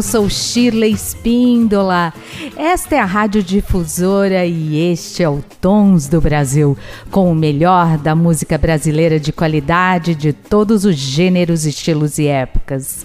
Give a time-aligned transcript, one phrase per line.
[0.00, 2.14] Eu sou Shirley Espíndola.
[2.56, 6.74] Esta é a Rádio Difusora e este é o Tons do Brasil,
[7.10, 13.04] com o melhor da música brasileira de qualidade de todos os gêneros, estilos e épocas.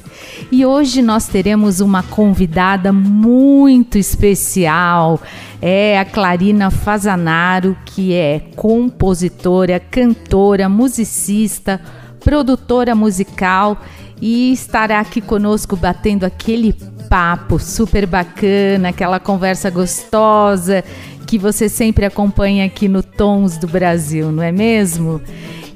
[0.50, 5.20] E hoje nós teremos uma convidada muito especial.
[5.62, 11.82] É a Clarina Fazanaro, que é compositora, cantora, musicista,
[12.22, 13.82] produtora musical
[14.22, 16.74] e estará aqui conosco batendo aquele
[17.10, 20.84] papo super bacana, aquela conversa gostosa
[21.26, 25.22] que você sempre acompanha aqui no Tons do Brasil, não é mesmo?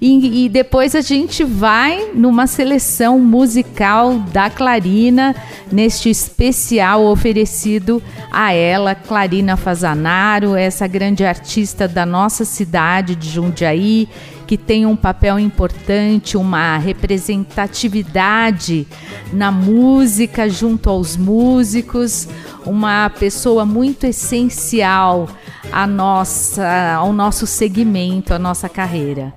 [0.01, 5.35] E, e, depois a gente vai numa seleção musical da Clarina,
[5.69, 14.07] neste especial oferecido a ela, Clarina Fazanaro, essa grande artista da nossa cidade de Jundiaí
[14.49, 18.87] que tem um papel importante, uma representatividade
[19.31, 22.27] na música junto aos músicos,
[22.65, 25.29] uma pessoa muito essencial
[25.71, 29.31] à nossa, ao nosso segmento, à nossa carreira.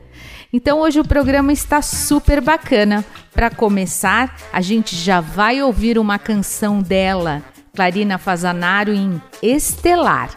[0.50, 3.04] Então hoje o programa está super bacana.
[3.34, 7.42] Para começar, a gente já vai ouvir uma canção dela,
[7.74, 10.30] Clarina Fazanaro, em Estelar.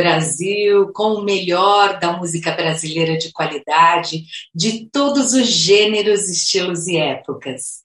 [0.00, 4.24] Brasil, com o melhor da música brasileira de qualidade,
[4.54, 7.80] de todos os gêneros, estilos e épocas.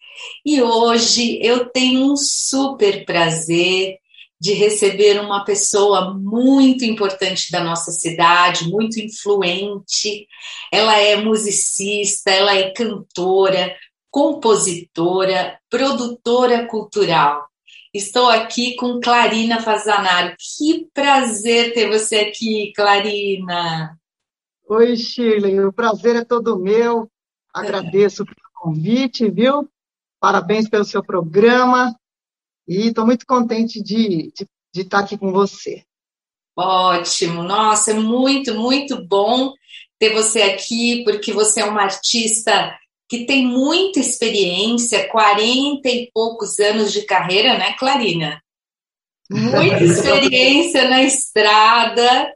[0.46, 3.98] E hoje eu tenho um super prazer
[4.40, 10.28] de receber uma pessoa muito importante da nossa cidade, muito influente.
[10.72, 13.76] Ela é musicista, ela é cantora,
[14.12, 17.46] compositora, produtora cultural.
[17.96, 20.36] Estou aqui com Clarina Fazanaro.
[20.38, 23.98] Que prazer ter você aqui, Clarina.
[24.68, 25.62] Oi, Shirley.
[25.62, 27.10] O prazer é todo meu.
[27.54, 29.70] Agradeço pelo convite, viu?
[30.20, 31.98] Parabéns pelo seu programa.
[32.68, 35.86] E estou muito contente de, de, de estar aqui com você.
[36.54, 37.44] Ótimo.
[37.44, 39.54] Nossa, é muito, muito bom
[39.98, 46.60] ter você aqui, porque você é uma artista que tem muita experiência, 40 e poucos
[46.60, 48.42] anos de carreira, né, Clarina?
[49.30, 52.34] Muita experiência na estrada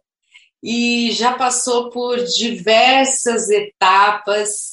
[0.63, 4.71] e já passou por diversas etapas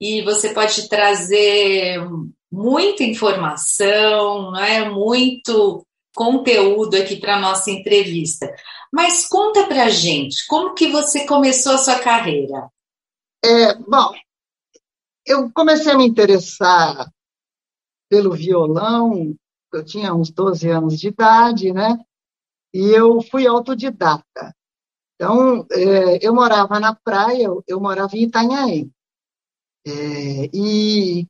[0.00, 2.00] e você pode trazer
[2.50, 5.84] muita informação, é muito
[6.14, 8.52] conteúdo aqui para nossa entrevista.
[8.92, 12.70] Mas conta para gente, como que você começou a sua carreira?
[13.44, 14.12] É, bom,
[15.26, 17.10] eu comecei a me interessar
[18.08, 19.34] pelo violão,
[19.72, 21.98] eu tinha uns 12 anos de idade, né?
[22.72, 24.54] E eu fui autodidata.
[25.14, 28.92] Então, é, eu morava na praia, eu, eu morava em Itanhaém.
[29.86, 31.26] É, e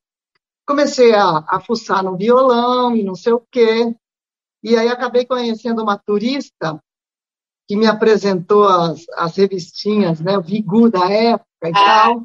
[0.66, 3.94] comecei a, a fuçar no violão e não sei o quê.
[4.62, 6.82] E aí acabei conhecendo uma turista
[7.68, 10.36] que me apresentou as, as revistinhas, né?
[10.36, 12.24] O Vigu da época e ah, tal.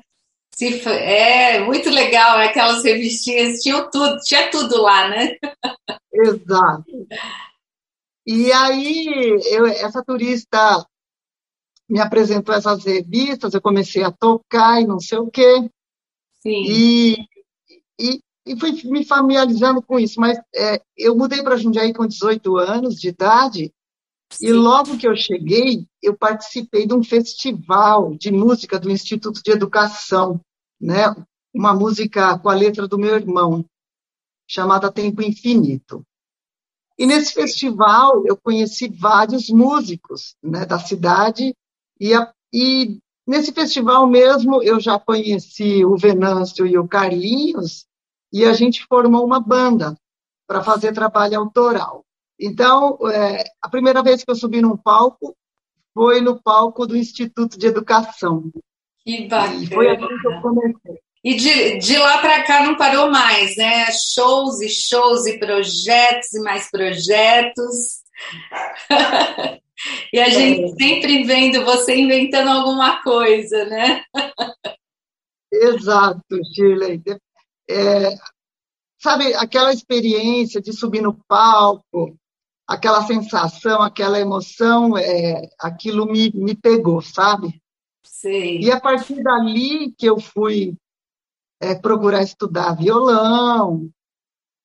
[0.54, 5.38] Se, é muito legal, aquelas revistinhas tinham tudo, tinha tudo lá, né?
[6.14, 7.08] Exato.
[8.26, 10.86] E aí, eu, essa turista
[11.90, 15.70] me apresentou essas revistas, eu comecei a tocar e não sei o quê.
[16.42, 16.64] Sim.
[16.66, 17.18] E,
[18.00, 22.58] e, e fui me familiarizando com isso, mas é, eu mudei para Jundiaí com 18
[22.58, 23.74] anos de idade,
[24.32, 24.48] Sim.
[24.48, 29.52] e logo que eu cheguei, eu participei de um festival de música do Instituto de
[29.52, 30.40] Educação,
[30.80, 31.14] né?
[31.54, 33.66] uma música com a letra do meu irmão,
[34.48, 36.06] chamada Tempo Infinito.
[36.98, 41.54] E nesse festival eu conheci vários músicos né, da cidade,
[42.00, 47.86] e, a, e nesse festival mesmo eu já conheci o Venâncio e o Carlinhos,
[48.32, 49.96] e a gente formou uma banda
[50.48, 52.06] para fazer trabalho autoral.
[52.42, 55.38] Então, é, a primeira vez que eu subi num palco
[55.94, 58.52] foi no palco do Instituto de Educação.
[59.06, 59.64] Que bacana.
[59.64, 61.00] E foi assim que eu comecei.
[61.24, 63.86] E de, de lá para cá não parou mais, né?
[63.92, 68.02] Shows e shows e projetos e mais projetos.
[70.12, 70.68] e a gente é.
[70.76, 74.04] sempre vendo você inventando alguma coisa, né?
[75.54, 77.04] Exato, Shirley.
[77.70, 78.16] É,
[78.98, 82.18] sabe, aquela experiência de subir no palco,
[82.72, 87.62] aquela sensação, aquela emoção, é, aquilo me, me pegou, sabe?
[88.04, 88.60] Sim.
[88.60, 90.76] E a partir dali que eu fui
[91.60, 93.90] é, procurar estudar violão,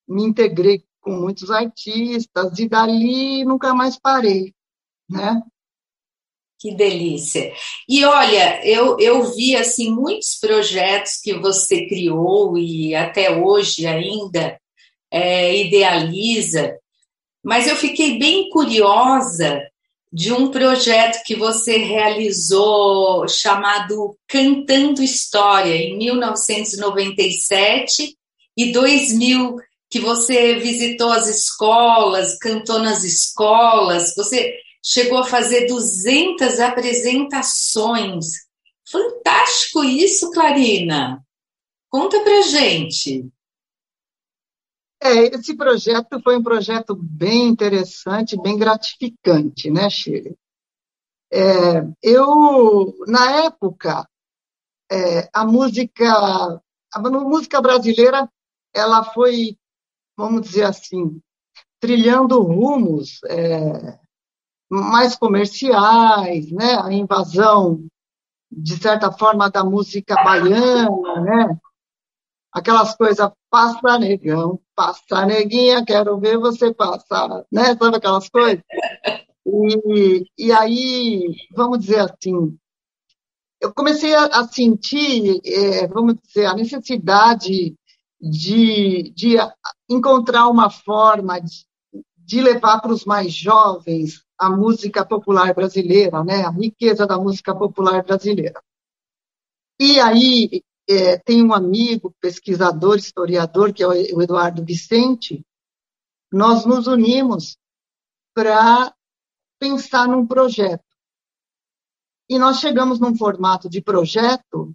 [0.08, 4.54] me integrei com muitos artistas, e dali nunca mais parei,
[5.08, 5.42] né?
[6.58, 7.52] Que delícia.
[7.88, 14.58] E olha, eu, eu vi assim muitos projetos que você criou e até hoje ainda
[15.10, 16.78] é, idealiza,
[17.46, 19.62] mas eu fiquei bem curiosa
[20.12, 28.16] de um projeto que você realizou chamado Cantando História em 1997
[28.56, 36.58] e 2000 que você visitou as escolas, cantou nas escolas, você chegou a fazer 200
[36.58, 38.26] apresentações.
[38.90, 41.24] Fantástico isso, Clarina.
[41.88, 43.30] Conta pra gente.
[45.00, 50.36] É, esse projeto foi um projeto bem interessante, bem gratificante, né, Shirley?
[51.30, 54.08] É, eu, na época,
[54.90, 56.10] é, a música,
[56.94, 58.30] a música brasileira,
[58.74, 59.58] ela foi,
[60.16, 61.20] vamos dizer assim,
[61.80, 63.98] trilhando rumos é,
[64.70, 66.76] mais comerciais, né?
[66.82, 67.84] A invasão,
[68.50, 71.60] de certa forma, da música baiana, né?
[72.56, 77.76] Aquelas coisas, passa negão, passa neguinha, quero ver você passar, né?
[77.76, 78.64] Sabe aquelas coisas?
[79.44, 82.58] E, e aí, vamos dizer assim,
[83.60, 87.76] eu comecei a, a sentir, é, vamos dizer, a necessidade
[88.18, 89.36] de, de
[89.86, 91.66] encontrar uma forma de,
[92.16, 96.42] de levar para os mais jovens a música popular brasileira, né?
[96.42, 98.62] A riqueza da música popular brasileira.
[99.78, 105.44] E aí é, tem um amigo, pesquisador, historiador, que é o Eduardo Vicente,
[106.32, 107.56] nós nos unimos
[108.34, 108.94] para
[109.58, 110.84] pensar num projeto.
[112.28, 114.72] E nós chegamos num formato de projeto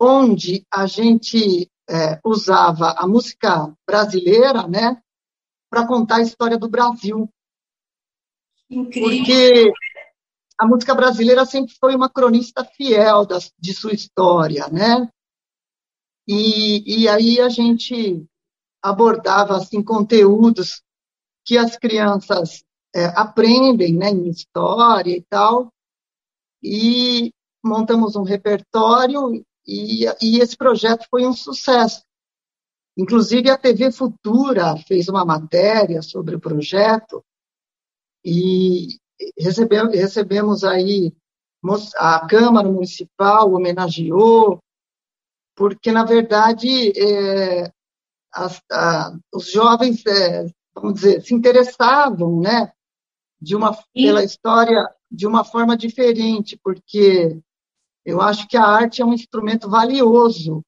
[0.00, 5.00] onde a gente é, usava a música brasileira, né,
[5.70, 7.28] para contar a história do Brasil.
[8.70, 9.08] Incrível.
[9.08, 9.72] Porque
[10.58, 15.08] a música brasileira sempre foi uma cronista fiel das, de sua história, né?
[16.26, 18.24] E, e aí a gente
[18.82, 20.82] abordava assim conteúdos
[21.44, 22.64] que as crianças
[22.94, 25.72] é, aprendem, né, em história e tal,
[26.62, 32.02] e montamos um repertório e, e esse projeto foi um sucesso.
[32.96, 37.24] Inclusive, a TV Futura fez uma matéria sobre o projeto
[38.24, 38.98] e
[39.36, 41.12] recebemos, recebemos aí
[41.96, 44.60] a Câmara Municipal homenageou,
[45.54, 47.72] porque, na verdade, é,
[48.32, 52.72] as, a, os jovens, é, vamos dizer, se interessavam né,
[53.40, 57.40] de uma, pela história de uma forma diferente, porque
[58.04, 60.62] eu acho que a arte é um instrumento valioso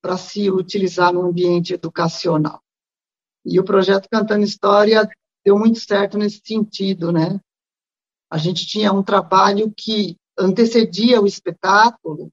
[0.00, 2.62] para se utilizar no ambiente educacional.
[3.44, 5.08] E o projeto Cantando História
[5.44, 7.40] deu muito certo nesse sentido, né?
[8.30, 12.30] A gente tinha um trabalho que antecedia o espetáculo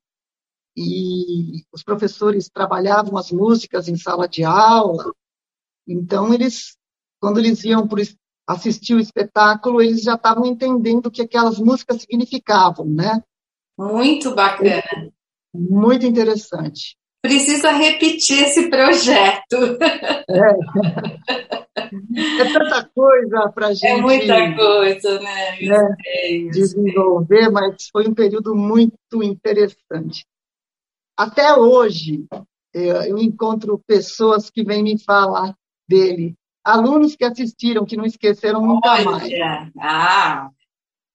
[0.76, 5.14] e os professores trabalhavam as músicas em sala de aula.
[5.88, 6.76] Então eles,
[7.20, 8.00] quando eles iam por
[8.48, 13.24] assistir o espetáculo, eles já estavam entendendo o que aquelas músicas significavam, né?
[13.78, 15.12] Muito bacana.
[15.54, 16.98] Muito interessante.
[17.22, 19.78] Precisa repetir esse projeto.
[20.30, 20.52] É,
[22.42, 23.86] é tanta coisa para a é gente.
[23.86, 25.60] É muita coisa, né?
[25.62, 25.96] né
[26.52, 30.26] desenvolver, mas foi um período muito interessante.
[31.18, 32.26] Até hoje,
[32.74, 35.56] eu encontro pessoas que vêm me falar
[35.88, 39.32] dele, alunos que assistiram, que não esqueceram nunca Olha, mais.
[39.80, 40.50] Ah,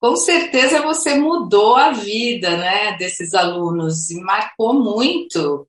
[0.01, 5.69] com certeza você mudou a vida né, desses alunos e marcou muito,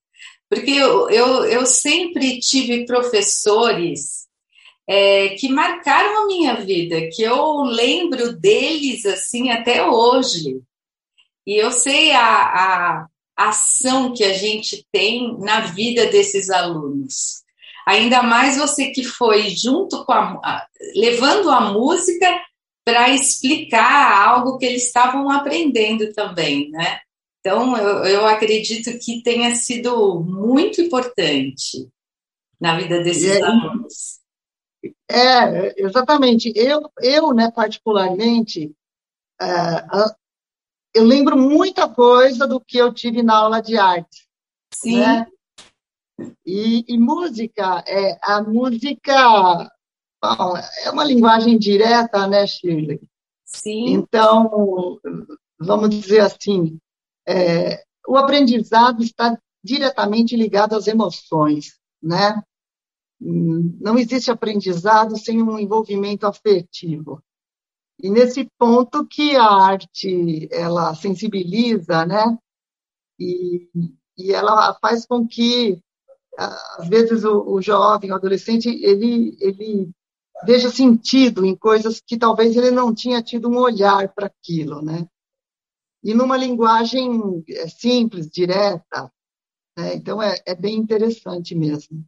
[0.49, 4.27] porque eu, eu, eu sempre tive professores
[4.87, 10.61] é, que marcaram a minha vida, que eu lembro deles assim até hoje.
[11.45, 13.07] E eu sei a, a
[13.49, 17.41] ação que a gente tem na vida desses alunos.
[17.87, 20.67] Ainda mais você que foi junto com a.
[20.95, 22.27] levando a música
[22.85, 26.99] para explicar algo que eles estavam aprendendo também, né?
[27.39, 31.89] Então, eu, eu acredito que tenha sido muito importante
[32.59, 34.19] na vida desses é, alunos.
[35.09, 36.53] É, exatamente.
[36.55, 38.71] Eu, eu né, particularmente,
[39.41, 39.45] é,
[40.93, 44.27] eu lembro muita coisa do que eu tive na aula de arte.
[44.73, 44.99] Sim.
[44.99, 45.27] Né?
[46.45, 49.69] E, e música, é, a música
[50.23, 53.01] Bom, é uma linguagem direta, né, Shirley?
[53.43, 53.87] Sim.
[53.87, 54.99] Então,
[55.59, 56.77] vamos dizer assim,
[57.27, 62.41] é, o aprendizado está diretamente ligado às emoções, né?
[63.19, 67.21] Não existe aprendizado sem um envolvimento afetivo.
[68.01, 72.37] E nesse ponto que a arte ela sensibiliza, né?
[73.19, 73.69] E,
[74.17, 75.79] e ela faz com que
[76.37, 79.91] às vezes o, o jovem, o adolescente, ele ele
[80.43, 85.07] veja sentido em coisas que talvez ele não tinha tido um olhar para aquilo, né?
[86.03, 89.11] E numa linguagem é, simples, direta,
[89.77, 89.93] né?
[89.95, 92.03] então é, é bem interessante mesmo.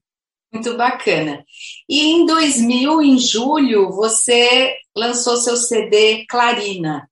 [0.54, 1.44] Muito bacana.
[1.90, 7.10] E em 2000, em julho, você lançou seu CD Clarina.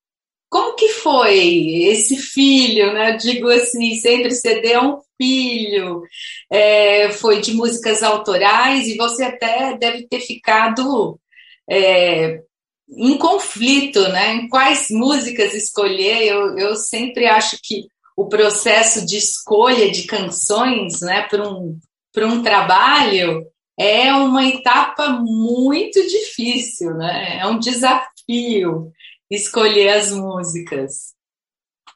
[0.48, 3.14] Como que foi esse filho, né?
[3.14, 6.04] Eu digo assim, sempre CD é um filho.
[6.52, 11.20] É, foi de músicas autorais e você até deve ter ficado
[11.68, 12.42] é,
[12.90, 14.34] em conflito, né?
[14.36, 16.28] Em quais músicas escolher?
[16.28, 21.80] Eu, eu sempre acho que o processo de escolha de canções, né, para um,
[22.12, 23.46] para um trabalho
[23.78, 27.40] é uma etapa muito difícil, né?
[27.40, 28.92] É um desafio
[29.30, 31.16] escolher as músicas.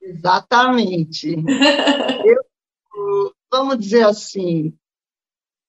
[0.01, 1.35] Exatamente.
[2.95, 4.73] eu, vamos dizer assim,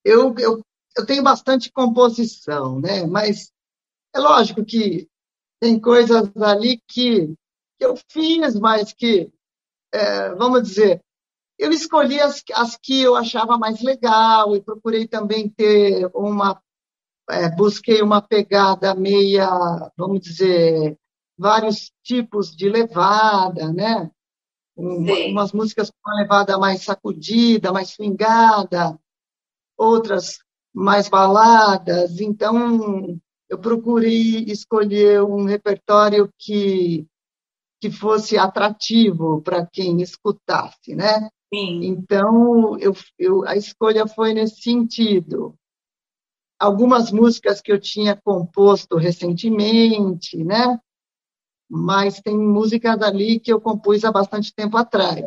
[0.05, 0.63] eu, eu,
[0.97, 3.05] eu tenho bastante composição, né?
[3.07, 3.51] Mas
[4.15, 5.09] é lógico que
[5.61, 7.27] tem coisas ali que,
[7.79, 9.31] que eu fiz, mas que,
[9.93, 11.03] é, vamos dizer,
[11.59, 16.61] eu escolhi as, as que eu achava mais legal e procurei também ter uma,
[17.31, 19.49] é, busquei uma pegada meia,
[19.97, 20.97] vamos dizer,
[21.37, 24.11] vários tipos de levada, né?
[24.77, 28.99] Um, umas músicas com uma levada mais sacudida, mais swingada,
[29.77, 30.39] outras
[30.75, 32.21] mais baladas.
[32.21, 37.07] Então, eu procurei escolher um repertório que,
[37.81, 41.31] que fosse atrativo para quem escutasse, né?
[41.59, 45.55] Então, eu, eu, a escolha foi nesse sentido.
[46.59, 50.79] Algumas músicas que eu tinha composto recentemente, né?
[51.69, 55.25] Mas tem músicas ali que eu compus há bastante tempo atrás.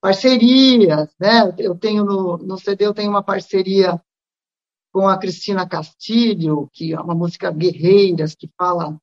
[0.00, 1.54] Parcerias, né?
[1.58, 4.02] Eu tenho no, no CD eu tenho uma parceria
[4.92, 9.00] com a Cristina Castilho, que é uma música Guerreiras, que fala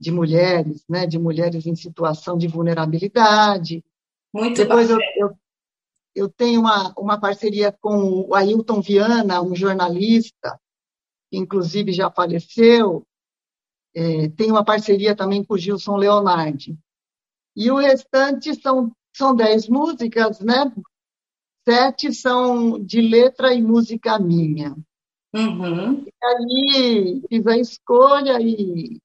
[0.00, 3.84] de mulheres, né, de mulheres em situação de vulnerabilidade.
[4.32, 5.30] Muito Depois eu, eu,
[6.14, 10.58] eu, tenho uma, uma parceria com o Ailton Viana, um jornalista,
[11.30, 13.06] que inclusive já faleceu.
[13.94, 16.78] É, tem uma parceria também com o Gilson Leonardi.
[17.54, 20.72] E o restante são, são dez músicas, né?
[21.68, 24.74] Sete são de letra e música minha.
[25.34, 26.04] Uhum.
[26.04, 28.98] E aí fiz a escolha e,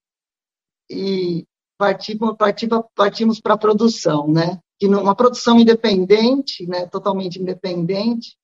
[0.89, 1.45] e
[1.77, 4.59] partimos, partimos, partimos para a produção, né?
[4.79, 6.85] Que uma produção independente, né?
[6.87, 8.37] Totalmente independente,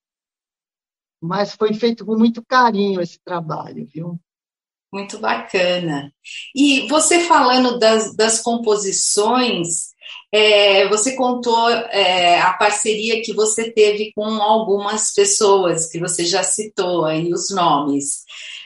[1.22, 4.20] mas foi feito com muito carinho esse trabalho, viu?
[4.92, 6.14] Muito bacana.
[6.54, 9.94] E você falando das, das composições,
[10.32, 16.44] é, você contou é, a parceria que você teve com algumas pessoas, que você já
[16.44, 18.24] citou aí os nomes.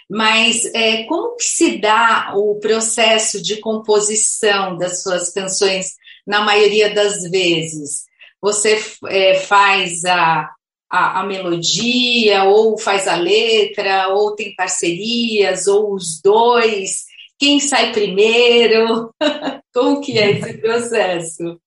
[0.10, 5.96] Mas é, como que se dá o processo de composição das suas canções
[6.28, 8.06] na maioria das vezes?
[8.42, 10.54] Você é, faz a,
[10.90, 17.06] a, a, melodia, ou faz a letra, ou tem parcerias, ou os dois?
[17.40, 19.14] Quem sai primeiro?
[19.74, 21.60] Como que é esse processo?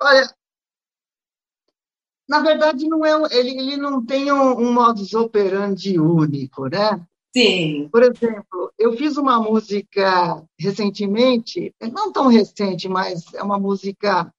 [0.00, 0.30] Olha,
[2.28, 7.00] na verdade não é ele, ele não tem um, um modus operandi único, né?
[7.36, 7.90] Sim.
[7.92, 14.32] Por exemplo, eu fiz uma música recentemente, não tão recente, mas é uma música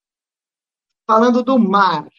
[1.06, 2.10] falando do mar,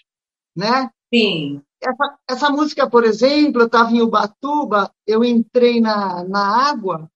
[0.55, 0.89] né?
[1.13, 1.61] Sim.
[1.81, 7.11] Essa, essa música, por exemplo, eu estava em Ubatuba, eu entrei na, na água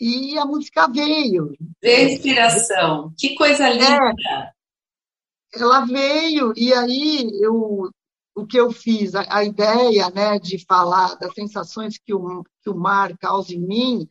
[0.00, 1.54] e a música veio.
[1.82, 3.12] inspiração.
[3.18, 4.14] Que coisa linda!
[4.16, 7.90] É, ela veio, e aí eu,
[8.34, 12.70] o que eu fiz, a, a, ideia né, de falar das sensações que o, que
[12.70, 14.08] o mar causa em mim,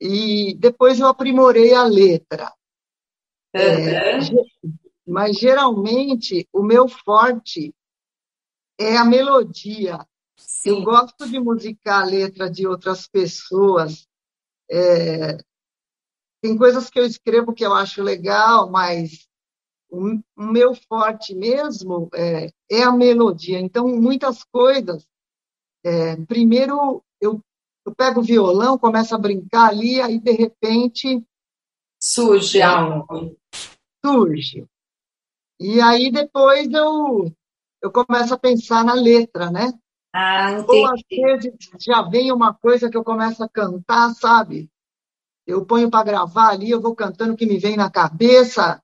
[0.00, 2.52] e depois eu aprimorei a letra.
[3.54, 3.60] Uhum.
[3.60, 4.18] É,
[5.06, 7.74] mas geralmente o meu forte
[8.78, 10.06] é a melodia.
[10.38, 10.70] Sim.
[10.70, 14.08] Eu gosto de musicar a letra de outras pessoas,
[14.70, 15.36] é,
[16.40, 19.28] tem coisas que eu escrevo que eu acho legal, mas
[19.90, 23.58] o, meu forte mesmo é, é, a melodia.
[23.58, 25.06] Então, muitas coisas.
[25.84, 27.40] É, primeiro, eu,
[27.84, 31.24] eu pego o violão, começo a brincar ali, aí de repente.
[32.00, 33.36] Surge algo.
[34.04, 34.66] Surge.
[35.58, 37.32] E aí depois eu,
[37.82, 39.72] eu começo a pensar na letra, né?
[40.12, 44.70] Ah, Ou às vezes já vem uma coisa que eu começo a cantar, sabe?
[45.46, 48.82] Eu ponho para gravar ali, eu vou cantando o que me vem na cabeça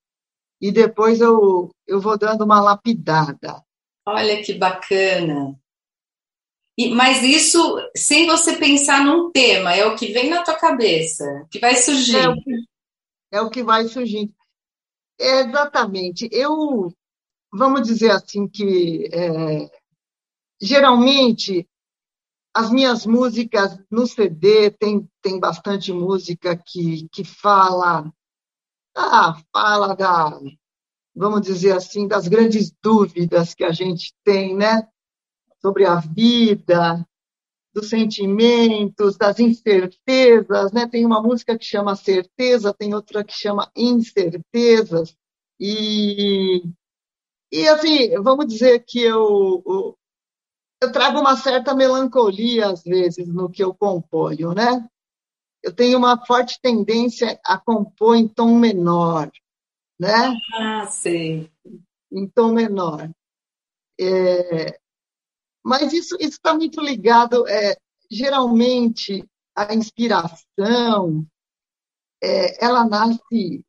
[0.60, 3.62] e depois eu, eu vou dando uma lapidada.
[4.06, 5.58] Olha que bacana.
[6.78, 7.58] E, mas isso
[7.96, 12.16] sem você pensar num tema, é o que vem na tua cabeça, que vai surgir.
[12.16, 12.50] É o que,
[13.32, 14.34] é o que vai surgindo.
[15.18, 16.28] É, exatamente.
[16.30, 16.92] Eu,
[17.50, 19.70] vamos dizer assim, que é,
[20.60, 21.66] geralmente
[22.54, 28.10] as minhas músicas no CD tem, tem bastante música que, que fala
[28.96, 30.40] ah, fala da
[31.14, 34.88] vamos dizer assim das grandes dúvidas que a gente tem né?
[35.62, 37.06] Sobre a vida
[37.74, 40.86] dos sentimentos das incertezas né?
[40.88, 45.16] Tem uma música que chama certeza tem outra que chama incertezas.
[45.60, 46.62] E
[47.52, 49.96] e assim vamos dizer que eu
[50.82, 54.86] eu trago uma certa melancolia, às vezes, no que eu componho, né?
[55.66, 59.28] Eu tenho uma forte tendência a compor em tom menor,
[59.98, 60.32] né?
[60.54, 61.50] Ah, sei.
[62.08, 63.10] Em tom menor.
[64.00, 64.78] É...
[65.64, 67.76] Mas isso está muito ligado, é,
[68.08, 71.26] geralmente, a inspiração,
[72.22, 73.66] é, ela nasce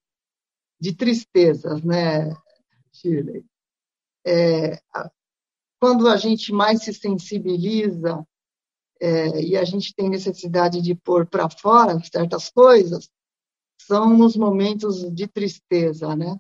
[0.80, 2.32] de tristezas, né,
[2.94, 3.44] Shirley?
[4.24, 4.80] É,
[5.82, 8.24] quando a gente mais se sensibiliza
[9.02, 13.10] é, e a gente tem necessidade de pôr para fora certas coisas,
[13.88, 16.38] emoção nos momentos de tristeza, né?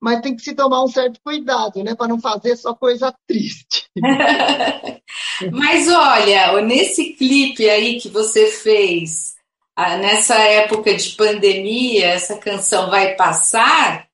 [0.00, 3.88] Mas tem que se tomar um certo cuidado, né, para não fazer só coisa triste.
[5.52, 9.36] Mas olha, nesse clipe aí que você fez,
[9.76, 14.08] nessa época de pandemia, essa canção vai passar,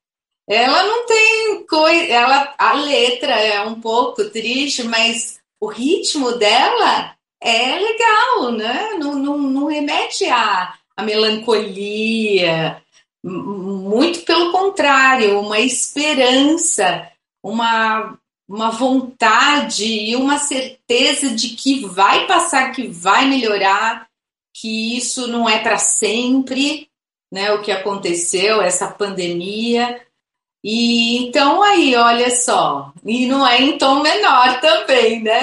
[0.47, 7.15] ela não tem coisa, ela a letra é um pouco triste, mas o ritmo dela
[7.43, 8.93] é legal, né?
[8.97, 12.81] Não, não, não remete à, à melancolia,
[13.23, 17.09] muito pelo contrário, uma esperança,
[17.41, 24.07] uma, uma vontade e uma certeza de que vai passar, que vai melhorar,
[24.53, 26.89] que isso não é para sempre,
[27.31, 27.51] né?
[27.53, 30.01] O que aconteceu, essa pandemia.
[30.63, 35.41] E então aí, olha só, e não é em tom menor também, né?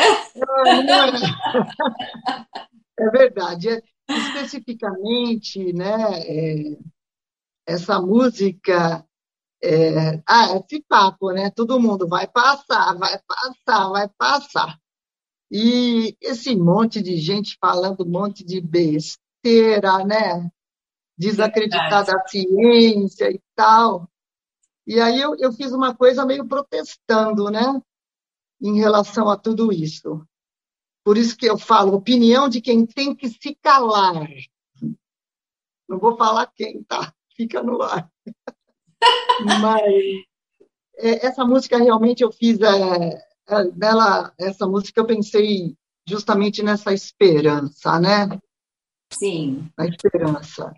[2.99, 3.69] É verdade.
[3.69, 6.23] É, especificamente, né?
[6.23, 6.79] É,
[7.67, 9.05] essa música
[9.63, 11.51] é, ah, esse papo, né?
[11.51, 14.79] Todo mundo vai passar, vai passar, vai passar.
[15.51, 20.51] E esse monte de gente falando um monte de besteira, né?
[21.19, 24.09] Desacreditar da ciência e tal.
[24.91, 27.81] E aí eu, eu fiz uma coisa meio protestando, né?
[28.61, 30.27] Em relação a tudo isso.
[31.05, 34.29] Por isso que eu falo, opinião de quem tem que se calar.
[35.89, 37.15] Não vou falar quem, tá?
[37.37, 38.11] Fica no ar.
[39.63, 40.25] Mas
[40.99, 43.15] é, essa música realmente eu fiz é,
[43.49, 48.41] é, nela, essa música eu pensei justamente nessa esperança, né?
[49.13, 49.71] Sim.
[49.77, 50.75] A esperança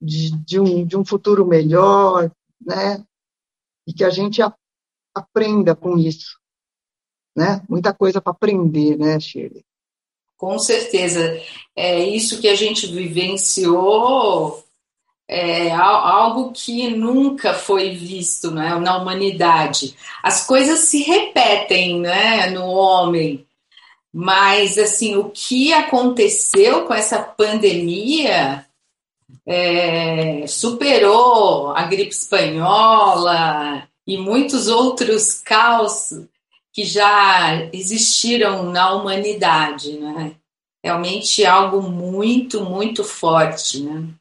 [0.00, 2.28] de, de, um, de um futuro melhor,
[2.60, 3.06] né?
[3.86, 4.52] E que a gente a,
[5.14, 6.38] aprenda com isso,
[7.36, 7.62] né?
[7.68, 9.64] Muita coisa para aprender, né, Shirley?
[10.36, 11.40] Com certeza.
[11.74, 14.64] É isso que a gente vivenciou
[15.28, 19.96] é algo que nunca foi visto né, na humanidade.
[20.22, 23.46] As coisas se repetem né, no homem,
[24.12, 28.66] mas assim o que aconteceu com essa pandemia
[29.46, 36.10] é, superou a gripe espanhola e muitos outros caos
[36.72, 40.36] que já existiram na humanidade, né?
[40.82, 44.14] Realmente algo muito, muito forte, né?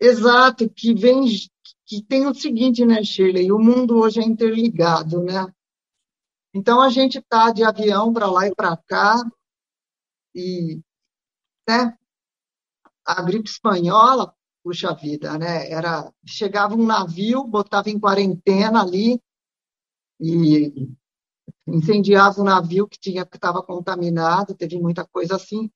[0.00, 1.24] Exato, que vem,
[1.86, 3.50] que tem o seguinte, né, Shirley?
[3.50, 5.46] O mundo hoje é interligado, né?
[6.54, 9.16] Então a gente está de avião para lá e para cá
[10.34, 10.80] e,
[11.68, 11.96] né?
[13.04, 15.70] A gripe espanhola, puxa vida, né?
[15.70, 19.20] Era chegava um navio, botava em quarentena ali
[20.20, 20.88] e
[21.66, 25.70] incendiava o navio que tinha que estava contaminado, teve muita coisa assim.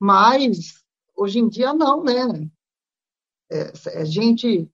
[0.00, 0.82] Mas
[1.14, 2.50] hoje em dia não, né?
[3.52, 4.68] é, é gente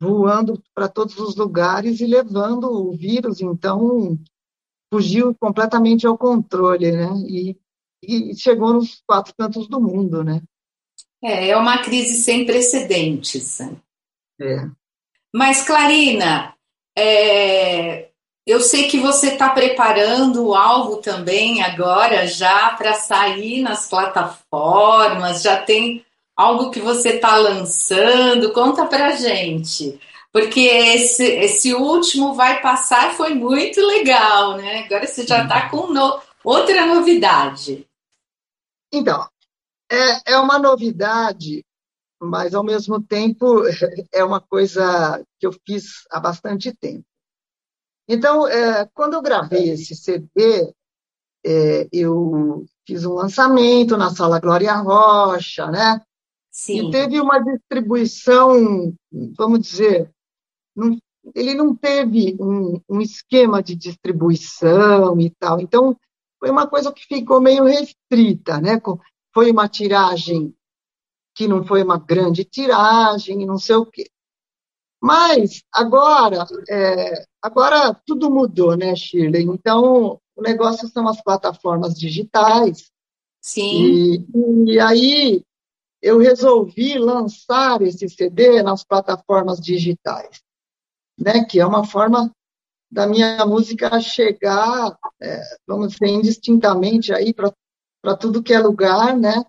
[0.00, 4.18] voando para todos os lugares e levando o vírus, então
[4.92, 7.08] fugiu completamente ao controle, né?
[7.28, 7.58] E,
[8.02, 10.42] e chegou nos quatro cantos do mundo, né?
[11.22, 13.60] É, é uma crise sem precedentes.
[13.60, 14.68] É.
[15.34, 16.54] Mas, Clarina,
[16.96, 18.08] é,
[18.46, 25.60] eu sei que você está preparando algo também agora já para sair nas plataformas, já
[25.60, 26.04] tem
[26.36, 28.52] algo que você está lançando?
[28.52, 30.00] Conta para gente.
[30.32, 34.84] Porque esse, esse último vai passar foi muito legal, né?
[34.84, 37.86] Agora você já está com no, outra novidade.
[38.92, 39.28] Então,
[39.90, 41.64] é, é uma novidade,
[42.20, 43.62] mas ao mesmo tempo
[44.12, 47.04] é uma coisa que eu fiz há bastante tempo.
[48.08, 50.72] Então, é, quando eu gravei esse CD,
[51.44, 56.00] é, eu fiz um lançamento na Sala Glória Rocha, né?
[56.50, 56.88] Sim.
[56.88, 58.94] E teve uma distribuição,
[59.36, 60.10] vamos dizer,
[60.74, 60.98] não,
[61.34, 65.60] ele não teve um, um, esquema de distribuição e tal.
[65.60, 65.96] Então,
[66.40, 68.80] foi uma coisa que ficou meio restrita, né?
[69.38, 70.52] Foi uma tiragem
[71.32, 74.10] que não foi uma grande tiragem, não sei o quê.
[75.00, 79.44] Mas agora, é, agora tudo mudou, né, Shirley?
[79.44, 82.90] Então, o negócio são as plataformas digitais.
[83.40, 84.26] Sim.
[84.34, 85.44] E, e aí
[86.02, 90.42] eu resolvi lançar esse CD nas plataformas digitais,
[91.16, 91.44] né?
[91.44, 92.28] Que é uma forma
[92.90, 97.52] da minha música chegar, é, vamos dizer, indistintamente aí para
[98.16, 99.44] tudo que é lugar, né?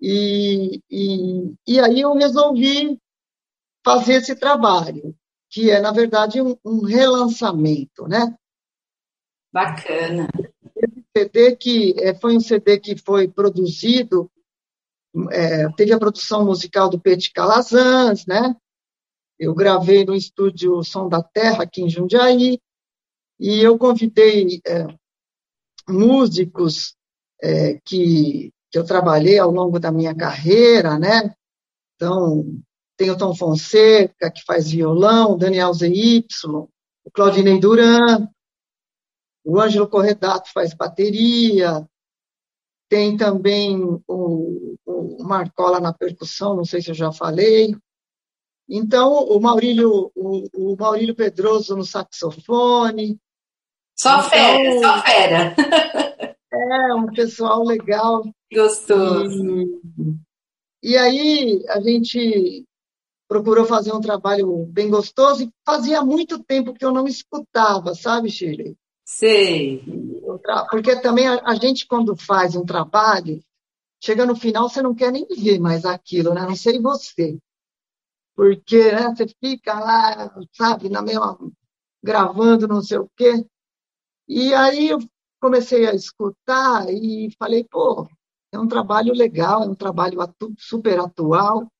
[0.00, 2.98] E, e, e aí eu resolvi
[3.84, 5.14] fazer esse trabalho,
[5.50, 8.34] que é, na verdade, um, um relançamento, né?
[9.52, 10.28] Bacana.
[10.76, 14.30] Esse CD que é, foi um CD que foi produzido
[15.32, 18.54] é, teve a produção musical do Petit Calazans, né?
[19.38, 22.60] Eu gravei no estúdio Som da Terra, aqui em Jundiaí,
[23.38, 24.86] e eu convidei é,
[25.88, 26.94] músicos
[27.42, 31.34] é, que, que eu trabalhei ao longo da minha carreira, né?
[31.96, 32.44] Então,
[32.96, 36.26] tem o Tom Fonseca, que faz violão, Daniel ZY,
[37.04, 38.28] o Claudinei Duran,
[39.44, 41.86] o Ângelo Corredato faz bateria,
[42.88, 47.74] tem também o, o Marcola na percussão, não sei se eu já falei.
[48.68, 53.18] Então, o Maurílio, o, o Maurílio Pedroso no saxofone.
[53.96, 55.54] Só então, fera, só fera.
[56.52, 58.24] É, um pessoal legal.
[58.52, 59.46] Gostoso.
[60.82, 62.66] E, e aí, a gente
[63.30, 68.28] procurou fazer um trabalho bem gostoso e fazia muito tempo que eu não escutava, sabe,
[68.28, 68.76] Shirley?
[69.04, 69.84] Sei.
[70.68, 73.40] Porque também a, a, gente, quando faz um trabalho,
[74.02, 76.42] chega no final, você não quer nem ver mais aquilo, né?
[76.42, 77.38] Não sei você.
[78.34, 81.38] Porque né, você fica lá, sabe, na mesma,
[82.02, 83.46] gravando não sei o quê.
[84.26, 84.98] E aí eu
[85.40, 88.08] comecei a escutar e falei, pô,
[88.52, 91.70] é um trabalho legal, é um trabalho atu super atual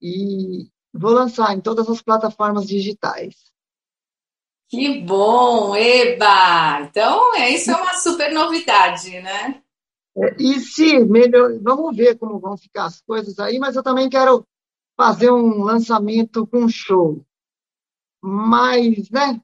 [0.00, 3.52] e vou lançar em todas as plataformas digitais.
[4.68, 6.82] Que bom, Eba!
[6.82, 9.62] Então, é, isso é uma super novidade, né?
[10.16, 14.10] É, e se melhor, vamos ver como vão ficar as coisas aí, mas eu também
[14.10, 14.46] quero
[14.96, 17.24] fazer um lançamento com show.
[18.20, 19.40] Mas, né?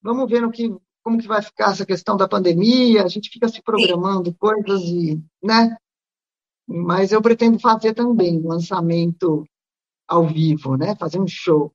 [0.00, 3.04] Vamos ver no que, como que vai ficar essa questão da pandemia.
[3.04, 4.36] A gente fica se programando Sim.
[4.38, 5.76] coisas e, né?
[6.66, 9.46] Mas eu pretendo fazer também um lançamento
[10.08, 10.96] ao vivo, né?
[10.96, 11.70] Fazer um show.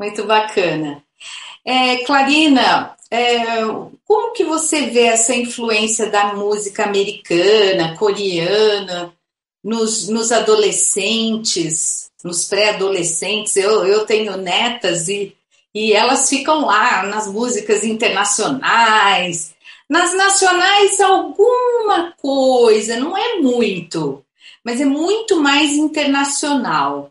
[0.00, 1.02] Muito bacana.
[1.64, 3.64] É, Clarina, é,
[4.04, 9.14] como que você vê essa influência da música americana, coreana,
[9.62, 13.56] nos, nos adolescentes, nos pré-adolescentes?
[13.56, 15.36] Eu, eu tenho netas e,
[15.74, 19.54] e elas ficam lá nas músicas internacionais.
[19.88, 24.24] Nas nacionais, alguma coisa, não é muito,
[24.64, 27.10] mas é muito mais internacional.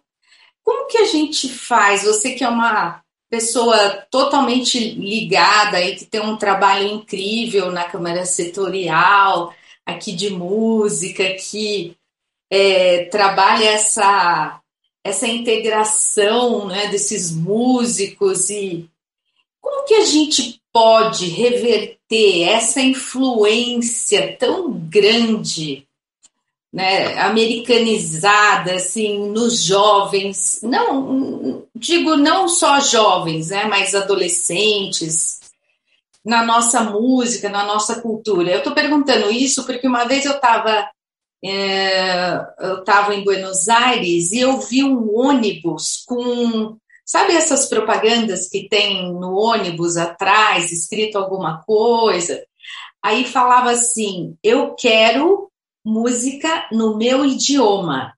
[0.64, 2.04] Como que a gente faz?
[2.04, 8.26] Você que é uma pessoa totalmente ligada e que tem um trabalho incrível na Câmara
[8.26, 9.54] Setorial,
[9.86, 11.96] aqui de música, que
[12.50, 14.62] é, trabalha essa,
[15.08, 18.90] essa integração né, desses músicos e
[19.62, 25.88] como que a gente pode reverter essa influência tão grande
[26.72, 35.40] né, americanizada assim nos jovens, não digo não só jovens, né, mas adolescentes,
[36.24, 38.52] na nossa música, na nossa cultura.
[38.52, 40.90] Eu estou perguntando isso porque uma vez eu estava
[41.44, 48.50] é, eu estava em Buenos Aires e eu vi um ônibus com sabe essas propagandas
[48.50, 52.44] que tem no ônibus atrás escrito alguma coisa.
[53.02, 55.50] Aí falava assim: eu quero
[55.86, 58.14] música no meu idioma.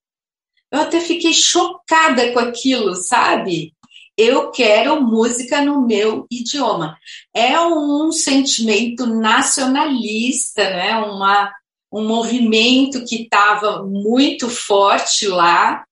[0.72, 3.74] Eu até fiquei chocada com aquilo, sabe?
[4.18, 6.98] Eu quero música no meu idioma.
[7.34, 10.98] É um sentimento nacionalista, né?
[10.98, 11.52] Uma,
[11.92, 15.86] um movimento que estava muito forte lá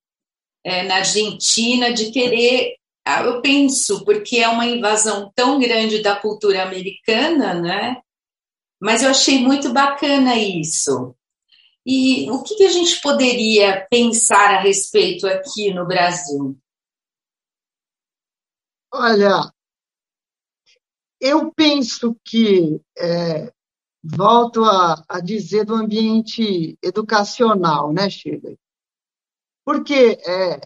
[0.64, 6.16] é, na Argentina de querer, ah, eu penso, porque é uma invasão tão grande da
[6.16, 8.02] cultura americana, né?
[8.80, 11.16] Mas eu achei muito bacana isso.
[11.86, 16.58] E o que, a gente poderia pensar a respeito aqui no Brasil?
[18.94, 19.52] Olha,
[21.20, 23.54] eu penso que, é,
[24.16, 28.58] volto a, a, dizer do ambiente educacional, né, Shirley?
[29.66, 30.62] Porque, é,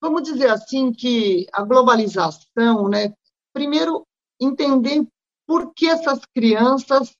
[0.00, 3.12] vamos dizer assim, que a globalização, né,
[3.52, 4.06] primeiro,
[4.40, 5.06] entender
[5.46, 7.14] por que essas crianças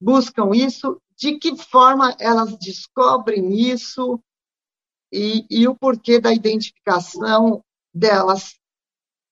[0.00, 4.20] buscam isso de que forma elas descobrem isso
[5.12, 7.62] e, e o porquê da identificação
[7.92, 8.54] delas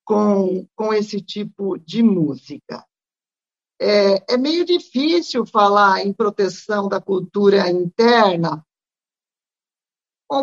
[0.05, 2.85] com, com esse tipo de música.
[3.79, 8.65] É, é meio difícil falar em proteção da cultura interna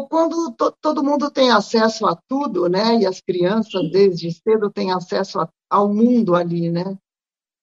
[0.09, 2.99] quando to, todo mundo tem acesso a tudo, né?
[3.01, 6.97] E as crianças desde cedo têm acesso a, ao mundo ali, né?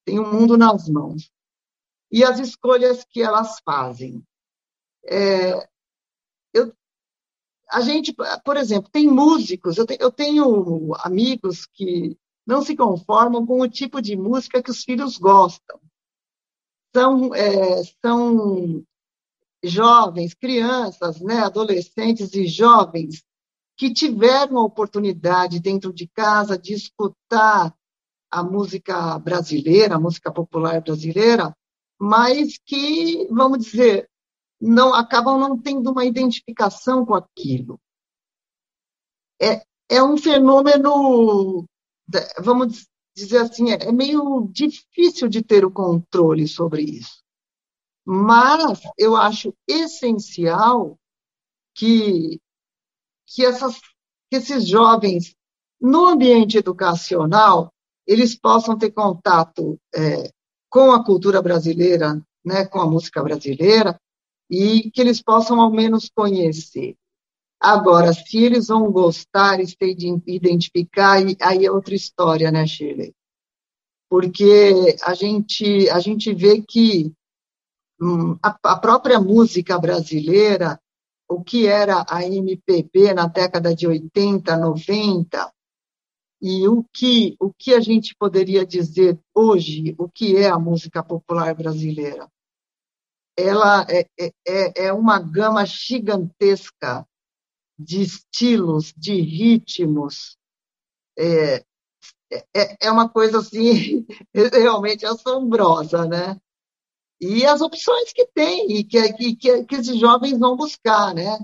[0.05, 1.31] Tem o um mundo nas mãos
[2.11, 4.23] e as escolhas que elas fazem.
[5.05, 5.67] É,
[6.53, 6.73] eu,
[7.69, 13.45] a gente, por exemplo, tem músicos, eu, te, eu tenho amigos que não se conformam
[13.45, 15.79] com o tipo de música que os filhos gostam.
[16.95, 18.83] São, é, são
[19.63, 23.23] jovens, crianças, né, adolescentes e jovens
[23.77, 27.73] que tiveram a oportunidade dentro de casa de escutar
[28.29, 31.55] a música brasileira, a música popular brasileira,
[31.99, 34.09] mas que, vamos dizer,
[34.59, 37.79] não acabam não tendo uma identificação com aquilo.
[39.41, 41.65] É, é um fenômeno,
[42.39, 47.21] vamos dizer assim, é, é meio difícil de ter o controle sobre isso.
[48.05, 50.97] Mas eu acho essencial
[51.75, 52.39] que,
[53.27, 53.79] que, essas,
[54.29, 55.35] que esses jovens,
[55.79, 57.71] no ambiente educacional,
[58.07, 60.31] eles possam ter contato é,
[60.69, 63.99] com a cultura brasileira, né, com a música brasileira,
[64.49, 66.95] e que eles possam ao menos conhecer.
[67.63, 69.77] Agora, se eles vão gostar e se
[70.25, 73.13] identificar, aí é outra história, né, Shirley?
[74.09, 77.13] Porque a gente, a gente vê que
[78.01, 80.81] hum, a, a própria música brasileira,
[81.29, 85.53] o que era a MPB na década de 80, 90,
[86.41, 91.03] e o que, o que a gente poderia dizer hoje, o que é a música
[91.03, 92.27] popular brasileira?
[93.37, 97.05] Ela é, é, é, é uma gama gigantesca
[97.83, 100.37] de estilos, de ritmos.
[101.17, 101.63] É,
[102.55, 106.39] é, é uma coisa assim realmente assombrosa, né?
[107.19, 111.37] E as opções que tem e que, que, que esses jovens vão buscar, né?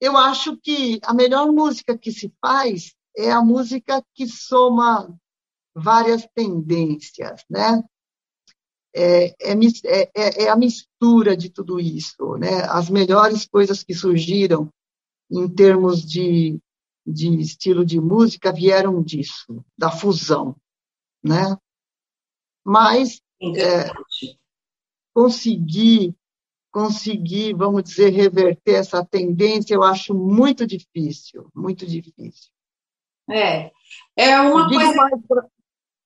[0.00, 5.12] Eu acho que a melhor música que se faz é a música que soma
[5.74, 7.82] várias tendências, né?
[8.94, 9.52] É, é,
[9.84, 12.62] é, é, a mistura de tudo isso, né?
[12.70, 14.70] As melhores coisas que surgiram
[15.30, 16.60] em termos de,
[17.06, 20.56] de estilo de música vieram disso, da fusão,
[21.22, 21.56] né?
[22.64, 23.90] Mas é,
[25.14, 26.14] conseguir,
[26.70, 32.50] conseguir, vamos dizer, reverter essa tendência, eu acho muito difícil, muito difícil.
[33.30, 33.70] É,
[34.16, 35.22] é uma digo coisa.
[35.28, 35.48] Pra,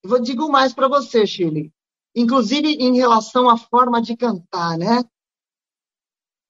[0.05, 1.73] vou digo mais para você, Chile.
[2.15, 5.03] Inclusive em relação à forma de cantar, né?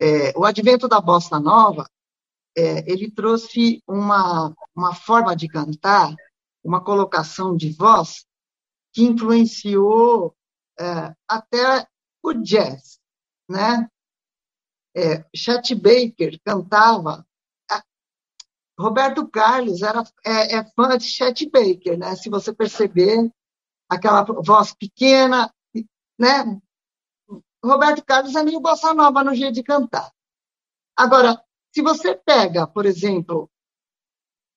[0.01, 1.89] É, o advento da bossa nova,
[2.57, 6.15] é, ele trouxe uma uma forma de cantar,
[6.63, 8.27] uma colocação de voz
[8.93, 10.35] que influenciou
[10.79, 11.87] é, até
[12.23, 12.99] o jazz,
[13.49, 13.89] né?
[14.95, 17.27] É, Chet Baker cantava
[18.79, 22.17] Roberto Carlos era, é, é fã de Chet Baker, né?
[22.17, 23.31] Se você perceber,
[23.89, 25.53] aquela voz pequena,
[26.19, 26.61] né?
[27.65, 30.11] Roberto Carlos é meio bossa nova no jeito de cantar.
[30.97, 31.41] Agora,
[31.73, 33.51] se você pega, por exemplo,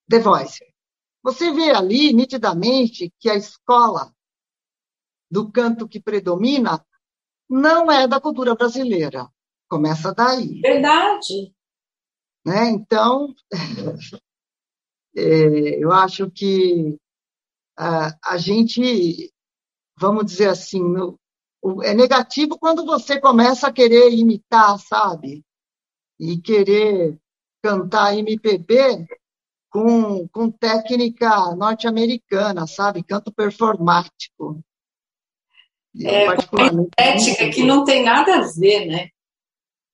[0.10, 0.64] The Voice,
[1.24, 4.14] você vê ali nitidamente que a escola
[5.32, 6.86] do canto que predomina
[7.50, 9.28] não é da cultura brasileira.
[9.68, 10.62] Começa daí.
[10.62, 11.54] Verdade.
[12.46, 12.70] Né?
[12.70, 13.34] Então,
[15.16, 16.98] é, eu acho que
[17.78, 19.34] a, a, gente,
[19.98, 21.20] vamos dizer assim, no,
[21.62, 25.44] o, é negativo quando você começa a querer imitar, sabe?
[26.20, 27.18] E querer
[27.62, 29.06] cantar MPB
[29.70, 33.04] com, com técnica norte-americana, sabe?
[33.04, 34.64] Canto performático.
[36.02, 39.10] É, uma estética que não tem nada a ver, né?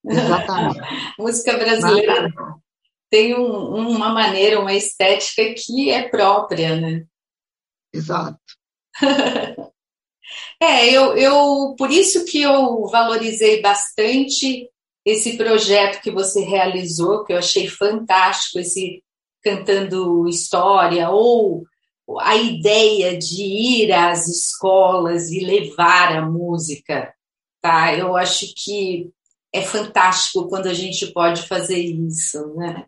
[0.04, 0.80] Exatamente.
[1.18, 2.30] música brasileira
[3.10, 7.06] tem um, uma maneira, uma estética que é própria, né?
[7.94, 8.40] Exato.
[10.62, 14.71] é, eu, eu, por isso que eu valorizei bastante
[15.06, 19.04] esse projeto que você realizou, que eu achei fantástico, esse
[19.44, 21.64] cantando história, ou
[22.20, 27.14] a ideia de ir às escolas e levar a música,
[27.62, 27.96] tá?
[27.96, 29.10] Eu acho que
[29.54, 32.86] é fantástico quando a gente pode fazer isso, né?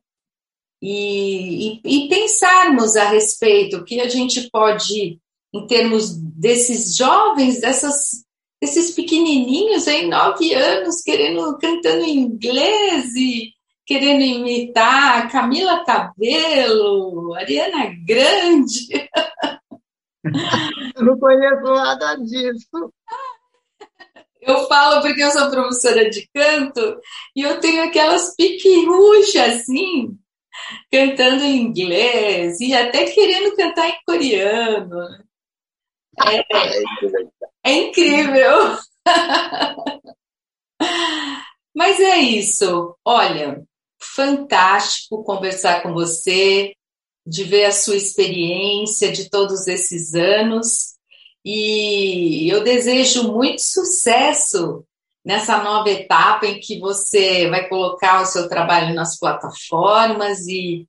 [0.82, 5.20] E, e, e pensarmos a respeito, o que a gente pode,
[5.54, 8.26] em termos desses jovens, dessas,
[8.64, 13.52] desses pequenininhos aí, nove anos, querendo, cantando em inglês e
[13.86, 18.88] querendo imitar Camila Cabelo, Ariana Grande.
[20.96, 22.94] Eu não conheço nada disso.
[24.42, 26.98] Eu falo porque eu sou professora de canto
[27.36, 30.18] e eu tenho aquelas piquirruchas assim,
[30.92, 34.98] cantando em inglês e até querendo cantar em coreano.
[36.26, 36.44] É,
[37.64, 38.78] é incrível.
[41.76, 42.96] Mas é isso.
[43.04, 43.64] Olha,
[44.00, 46.74] fantástico conversar com você,
[47.26, 50.94] de ver a sua experiência de todos esses anos.
[51.44, 54.86] E eu desejo muito sucesso
[55.26, 60.86] nessa nova etapa em que você vai colocar o seu trabalho nas plataformas e,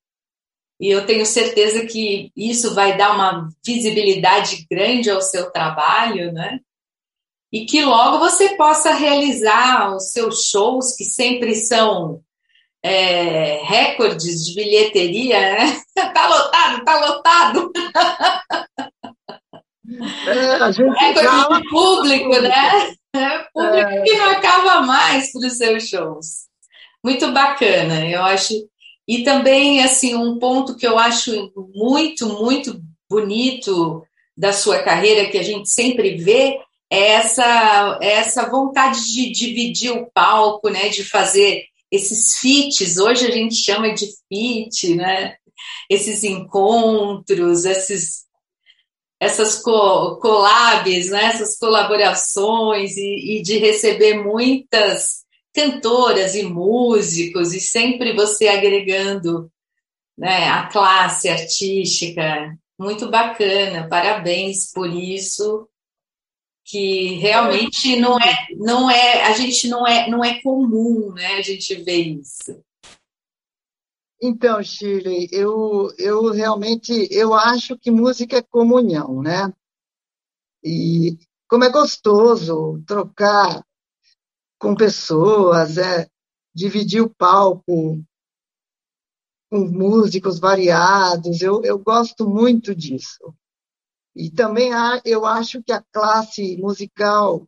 [0.85, 6.61] e eu tenho certeza que isso vai dar uma visibilidade grande ao seu trabalho, né?
[7.51, 12.20] E que logo você possa realizar os seus shows, que sempre são
[12.82, 15.80] é, recordes de bilheteria, né?
[16.12, 17.72] Tá lotado, tá lotado.
[20.26, 20.59] É,
[21.01, 22.95] Recorde de público, né?
[23.16, 24.03] É, público é.
[24.03, 26.26] que não acaba mais para os seus shows.
[27.03, 28.53] Muito bacana, eu acho.
[29.07, 34.03] E também, assim, um ponto que eu acho muito, muito bonito
[34.37, 36.59] da sua carreira, que a gente sempre vê,
[36.91, 40.89] é essa, é essa vontade de dividir o palco, né?
[40.89, 45.37] De fazer esses feats, hoje a gente chama de feat, né?
[45.89, 48.25] Esses encontros, esses
[49.21, 55.24] essas co collabs, né, essas colaborações e, e, de receber muitas
[55.55, 59.51] cantoras e músicos e sempre você agregando
[60.17, 62.59] né, a classe artística.
[62.79, 65.69] Muito bacana, parabéns por isso
[66.65, 71.43] que realmente não é não é a gente não é não é comum né a
[71.43, 72.59] gente ver isso
[74.27, 79.53] então, Shirley, eu, eu realmente eu acho que música é comunhão, né?
[80.63, 83.63] E como é gostoso trocar
[84.65, 86.09] com pessoas, é,
[86.55, 88.03] dividir o palco
[89.51, 93.35] com músicos variados, eu, eu gosto muito disso.
[94.17, 97.47] E também há, eu acho que a classe musical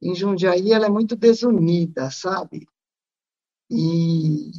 [0.00, 2.68] em Jundiaí ela é muito desunida, sabe?
[3.68, 4.52] E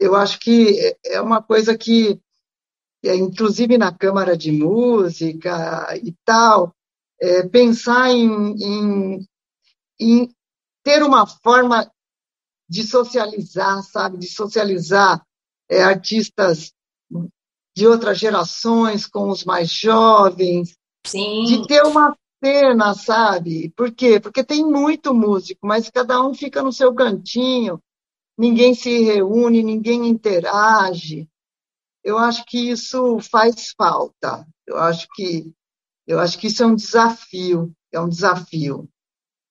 [0.00, 2.20] eu acho que é uma coisa que,
[3.04, 6.74] é, inclusive na Câmara de Música e tal,
[7.20, 9.28] é, pensar em, em,
[10.00, 10.34] em
[10.84, 11.90] ter uma forma
[12.68, 15.24] de socializar, sabe, de socializar
[15.68, 16.72] é, artistas
[17.76, 21.44] de outras gerações com os mais jovens, Sim.
[21.44, 23.70] de ter uma cena, sabe?
[23.76, 24.20] Por quê?
[24.20, 27.80] Porque tem muito músico, mas cada um fica no seu cantinho,
[28.38, 31.28] ninguém se reúne, ninguém interage.
[32.02, 34.46] Eu acho que isso faz falta.
[34.66, 35.52] Eu acho que
[36.06, 38.88] eu acho que isso é um desafio, é um desafio.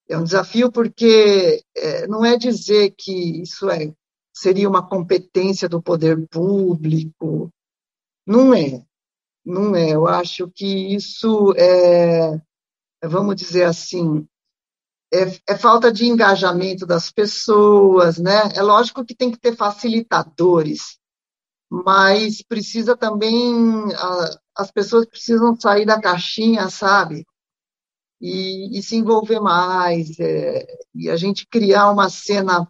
[0.08, 3.92] É um desafio porque é, não é dizer que isso é
[4.34, 7.50] seria uma competência do poder público,
[8.26, 8.84] não é,
[9.44, 9.90] não é.
[9.90, 12.40] Eu acho que isso é,
[13.02, 14.26] vamos dizer assim,
[15.12, 18.50] é, é, falta de engajamento das pessoas, né?
[18.56, 20.98] É lógico que tem que ter facilitadores,
[21.70, 23.54] mas precisa também,
[23.94, 27.24] a, as pessoas precisam sair da caixinha, sabe?
[28.26, 32.66] E, e se envolver mais, é, e a gente criar uma cena.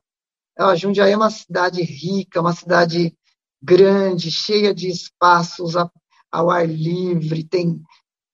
[0.58, 3.16] Ó, Jundiaí é uma cidade rica, uma cidade
[3.62, 5.76] grande, cheia de espaços
[6.32, 7.80] ao ar livre, tem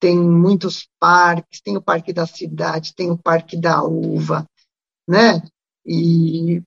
[0.00, 4.46] tem muitos parques, tem o Parque da Cidade, tem o Parque da Uva,
[5.06, 5.42] né?
[5.84, 6.62] E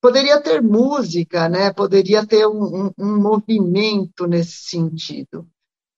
[0.00, 1.72] poderia ter música, né?
[1.72, 5.48] Poderia ter um, um, um movimento nesse sentido,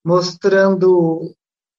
[0.02, 1.36] mostrando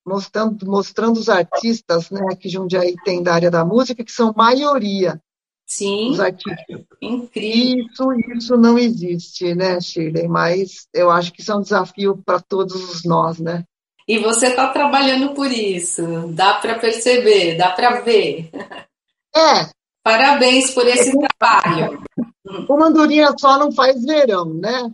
[0.09, 2.35] mostrando mostrando os artistas, né?
[2.35, 5.21] Que Jundiaí tem da área da música, que são maioria.
[5.65, 6.09] Sim.
[6.09, 6.81] Os artistas.
[6.99, 7.85] Incrível.
[7.85, 10.27] Isso, isso não existe, né, Shirley?
[10.27, 13.63] Mas eu acho que isso é um desafio para todos nós, né?
[14.07, 18.49] E você está trabalhando por isso, dá para perceber, dá para ver.
[19.35, 19.69] É.
[20.03, 21.27] Parabéns por esse é.
[21.27, 22.01] trabalho.
[22.67, 24.91] Uma andorinha só não faz verão, né?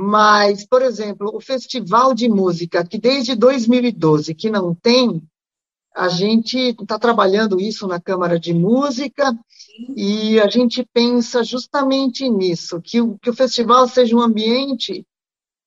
[0.00, 5.20] Mas, por exemplo, o Festival de Música, que desde 2012 que não tem,
[5.92, 9.36] a gente está trabalhando isso na Câmara de Música
[9.96, 15.04] e a gente pensa justamente nisso, que o, que o festival seja um ambiente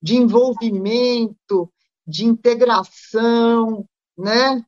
[0.01, 1.69] de envolvimento,
[2.07, 3.85] de integração,
[4.17, 4.63] né?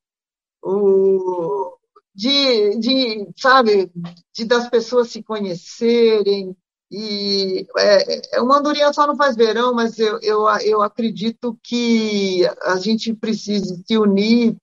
[0.62, 1.78] O,
[2.14, 3.90] de, de, sabe,
[4.34, 6.54] de das pessoas se conhecerem.
[6.96, 12.42] E é, é, uma andorinha só não faz verão, mas eu, eu, eu acredito que
[12.62, 14.56] a gente precisa se unir,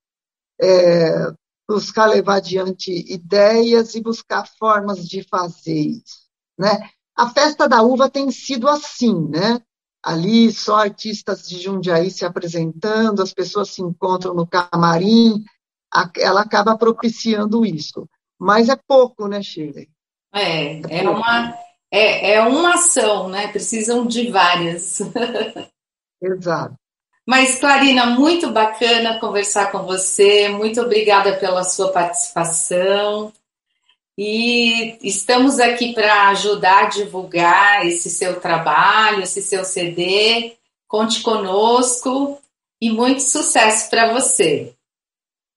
[0.60, 1.32] é,
[1.68, 6.20] buscar levar adiante ideias e buscar formas de fazer isso.
[6.56, 6.88] Né?
[7.16, 9.60] A festa da uva tem sido assim, né?
[10.00, 15.44] ali só artistas de Jundiaí se apresentando, as pessoas se encontram no camarim,
[16.16, 18.08] ela acaba propiciando isso.
[18.38, 19.90] Mas é pouco, né, Shirley?
[20.32, 21.54] É, é, é uma,
[21.90, 23.48] é, é uma ação, né?
[23.48, 25.00] Precisam de várias.
[26.22, 26.74] Exato.
[27.26, 30.48] Mas, Clarina, muito bacana conversar com você.
[30.48, 33.32] Muito obrigada pela sua participação.
[34.16, 40.56] E estamos aqui para ajudar a divulgar esse seu trabalho, esse seu CD.
[40.86, 42.38] Conte conosco
[42.80, 44.74] e muito sucesso para você.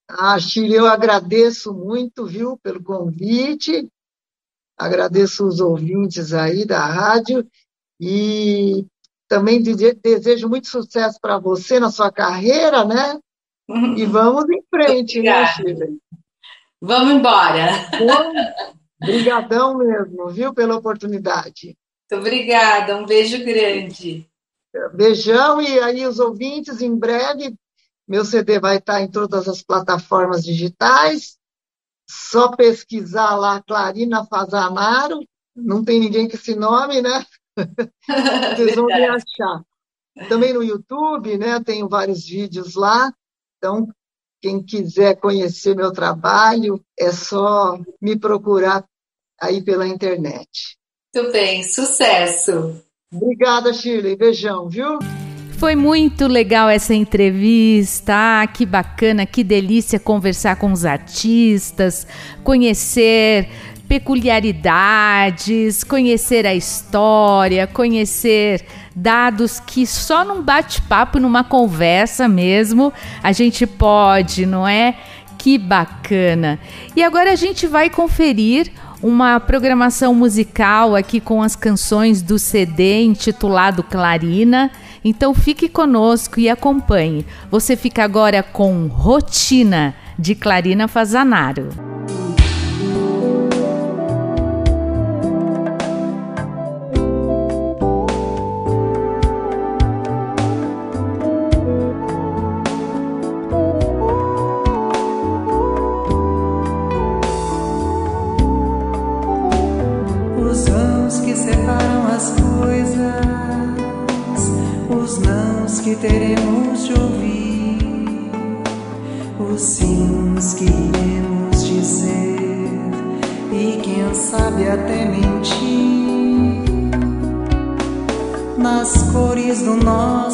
[0.09, 3.89] Ah, Chile, eu agradeço muito, viu, pelo convite.
[4.77, 7.47] Agradeço os ouvintes aí da rádio
[7.99, 8.85] e
[9.27, 13.19] também desejo muito sucesso para você na sua carreira, né?
[13.97, 15.97] E vamos em frente, né, Chile?
[16.81, 17.69] Vamos embora.
[19.01, 21.77] Obrigadão mesmo, viu, pela oportunidade.
[22.11, 24.29] Muito obrigada, um beijo grande.
[24.93, 27.55] Beijão, e aí os ouvintes, em breve,
[28.07, 31.37] meu CD vai estar em todas as plataformas digitais.
[32.15, 35.19] Só pesquisar lá Clarina Fazanaro,
[35.55, 37.25] não tem ninguém com esse nome, né?
[38.55, 39.63] Vocês vão me achar.
[40.29, 41.59] Também no YouTube, né?
[41.63, 43.11] Tenho vários vídeos lá.
[43.57, 43.87] Então,
[44.39, 48.85] quem quiser conhecer meu trabalho, é só me procurar
[49.41, 50.77] aí pela internet.
[51.15, 52.83] Muito bem, sucesso.
[53.11, 54.15] Obrigada, Shirley.
[54.15, 54.99] Beijão, viu?
[55.57, 58.13] Foi muito legal essa entrevista.
[58.15, 62.05] Ah, que bacana, que delícia conversar com os artistas,
[62.43, 63.47] conhecer
[63.87, 72.91] peculiaridades, conhecer a história, conhecer dados que só num bate-papo, numa conversa mesmo,
[73.21, 74.95] a gente pode, não é?
[75.37, 76.59] Que bacana!
[76.95, 83.03] E agora a gente vai conferir uma programação musical aqui com as canções do CD
[83.03, 84.71] intitulado Clarina.
[85.03, 87.25] Então fique conosco e acompanhe.
[87.51, 91.92] Você fica agora com Rotina de Clarina Fazanaro.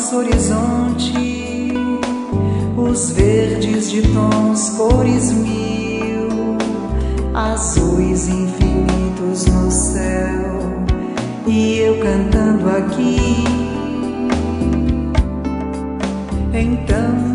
[0.09, 1.73] Nosso horizonte,
[2.75, 6.57] os verdes de tons cores mil,
[7.33, 10.83] azuis infinitos no céu,
[11.45, 13.43] e eu cantando aqui.
[16.53, 17.28] Então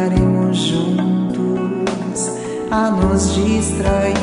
[0.00, 2.30] estaremos juntos
[2.70, 4.16] a nos distrair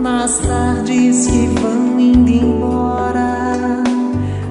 [0.00, 3.82] nas tardes que vão indo embora,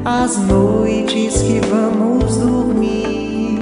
[0.04, 3.60] as noites que vamos dormir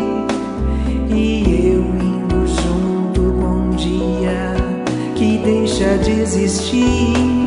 [1.09, 4.55] e eu indo junto com um dia
[5.15, 7.40] que deixa de existir.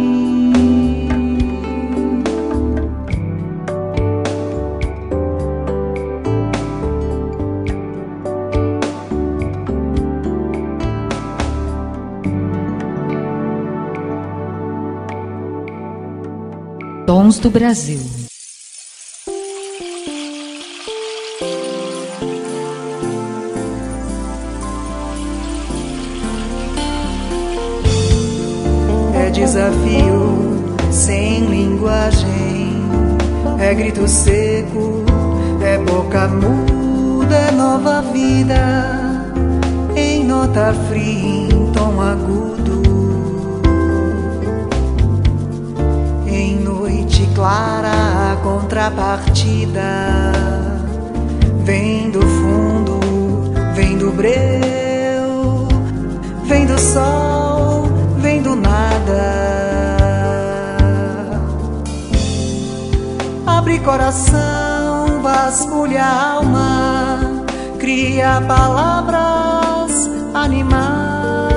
[17.45, 18.01] Do Brasil.
[29.15, 32.83] É desafio sem linguagem,
[33.61, 35.05] é grito seco,
[35.63, 39.35] é boca muda, é nova vida
[39.95, 42.74] em nota fria, em tom agudo.
[47.45, 50.33] Clara, a contrapartida.
[51.63, 53.01] Vem do fundo,
[53.75, 55.69] vem do breu,
[56.45, 57.83] vem do sol,
[58.17, 59.23] vem do nada.
[63.47, 67.45] Abre coração, vasculha a alma,
[67.79, 71.51] cria palavras, animal,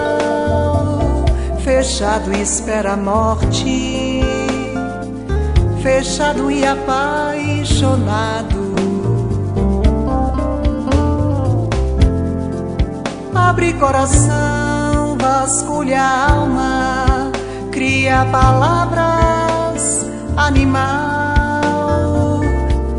[1.63, 4.06] fechado espera a morte
[5.87, 8.75] fechado e apaixonado.
[13.33, 17.31] Abre coração, vasculha a alma,
[17.71, 20.81] cria palavras, animal,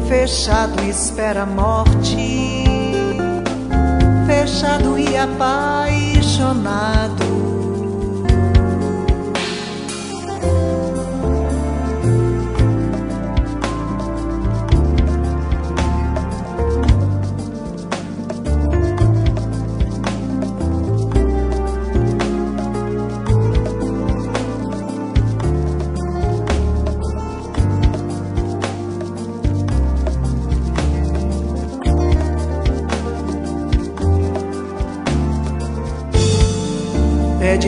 [0.08, 2.64] fechado espera a morte,
[4.26, 7.47] fechado e apaixonado.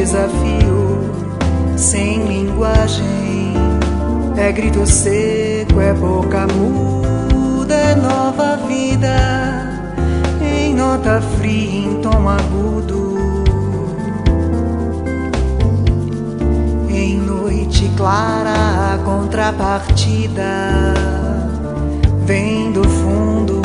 [0.01, 1.13] Desafio
[1.77, 3.53] sem linguagem,
[4.35, 9.69] é grito seco, é boca muda, é nova vida
[10.43, 13.19] em nota fria, em tom agudo.
[16.89, 20.95] Em noite clara, a contrapartida
[22.25, 23.61] vem do fundo,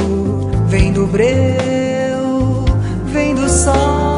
[0.67, 2.65] vem do breu,
[3.05, 4.14] vem do sol,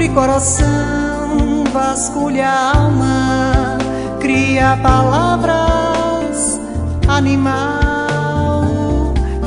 [0.00, 3.76] Abre coração, vasculha a alma,
[4.18, 6.58] cria palavras,
[7.06, 8.64] animal,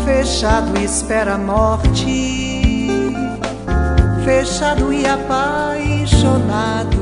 [0.06, 2.88] fechado espera a morte,
[4.24, 7.02] fechado e apaixonado.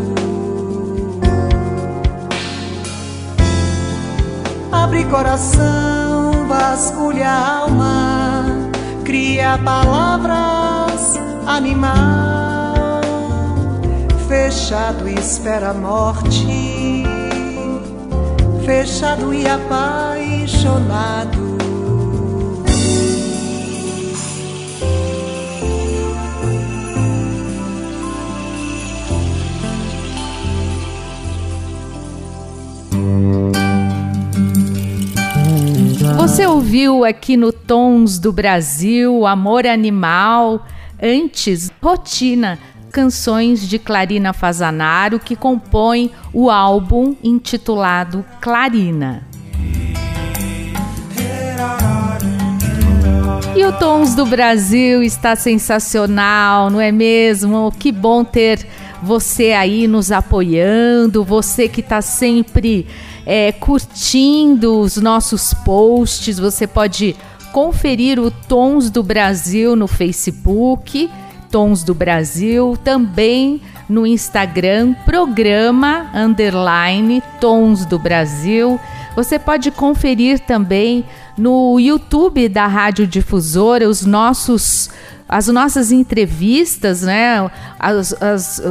[4.71, 8.45] Abre coração, vasculha a alma,
[9.03, 12.40] cria palavras, animal
[14.71, 17.03] fechado e espera a morte,
[18.65, 21.41] fechado e apaixonado.
[36.15, 40.65] Você ouviu aqui no Tons do Brasil Amor Animal,
[41.01, 42.57] antes Rotina
[42.91, 49.25] canções de Clarina Fazanaro que compõem o álbum intitulado Clarina.
[53.55, 57.71] E o Tons do Brasil está sensacional, não é mesmo?
[57.77, 58.65] Que bom ter
[59.01, 62.87] você aí nos apoiando, você que está sempre
[63.25, 66.39] é, curtindo os nossos posts.
[66.39, 67.15] Você pode
[67.51, 71.09] conferir o Tons do Brasil no Facebook
[71.51, 78.79] Tons do Brasil, também no Instagram, programa underline Tons do Brasil.
[79.15, 81.03] Você pode conferir também
[81.37, 84.89] no YouTube da Rádio Difusora os nossos
[85.27, 87.49] as nossas entrevistas, né?
[87.79, 88.61] As, as,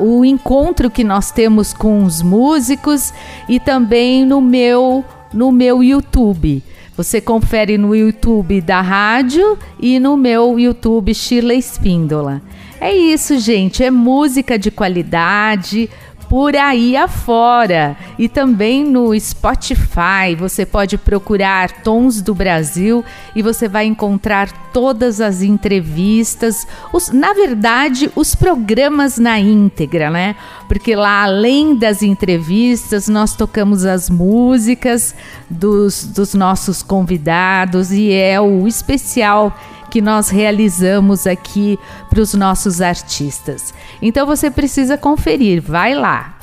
[0.00, 3.12] o encontro que nós temos com os músicos
[3.48, 6.62] e também no meu no meu YouTube.
[7.00, 12.42] Você confere no YouTube da rádio e no meu YouTube Sheila Espíndola.
[12.78, 15.88] É isso, gente, é música de qualidade
[16.30, 17.96] por aí afora.
[18.16, 23.04] E também no Spotify você pode procurar Tons do Brasil
[23.34, 30.36] e você vai encontrar todas as entrevistas, os, na verdade, os programas na íntegra, né?
[30.68, 35.16] Porque lá, além das entrevistas, nós tocamos as músicas
[35.50, 39.52] dos, dos nossos convidados e é o especial
[39.90, 41.78] que nós realizamos aqui
[42.08, 43.74] para os nossos artistas.
[44.00, 46.38] Então você precisa conferir, vai lá.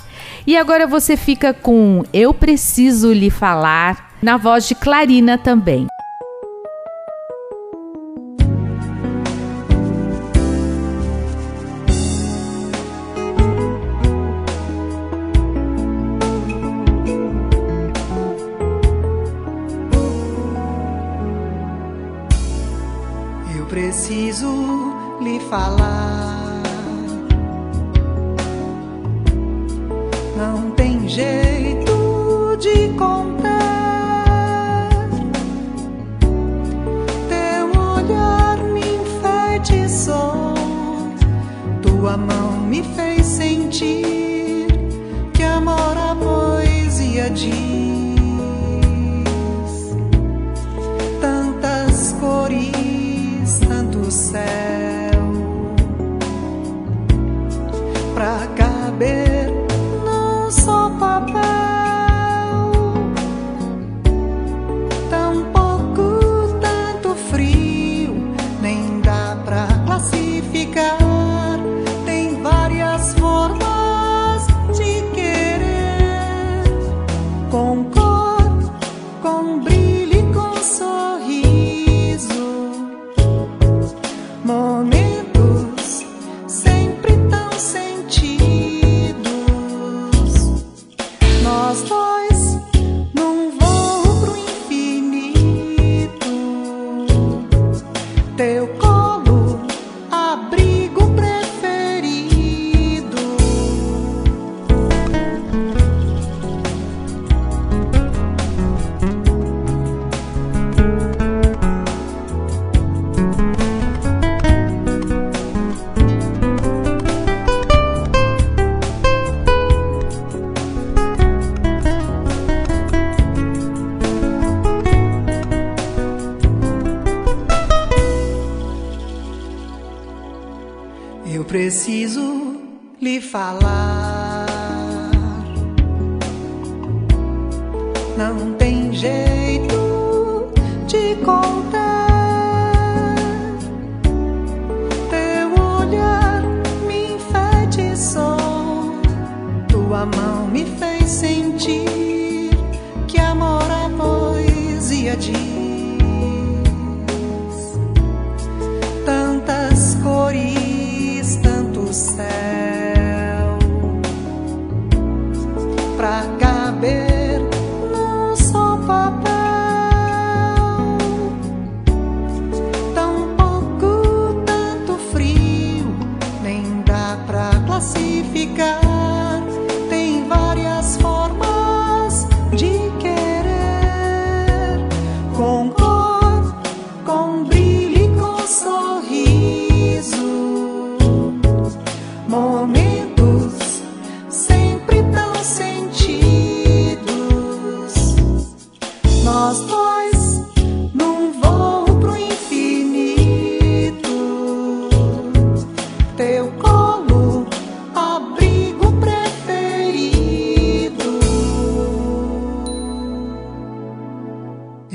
[0.46, 5.88] E agora você fica com Eu Preciso Lhe Falar, na voz de Clarina também.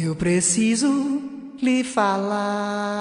[0.04, 1.22] Eu preciso
[1.62, 2.98] lhe falar.